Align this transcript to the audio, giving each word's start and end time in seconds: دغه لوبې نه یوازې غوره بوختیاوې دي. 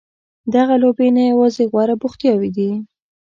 دغه 0.55 0.75
لوبې 0.83 1.07
نه 1.15 1.23
یوازې 1.31 1.63
غوره 1.71 1.95
بوختیاوې 2.01 2.49
دي. 2.57 2.71